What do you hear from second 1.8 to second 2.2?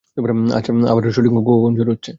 হচ্ছে?